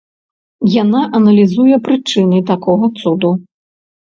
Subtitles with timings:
[0.75, 3.31] Яна аналізуе прычыны такога цуду.